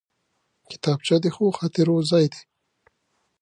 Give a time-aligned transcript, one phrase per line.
[0.69, 2.41] کتابچه د ښو خاطرو ځای دی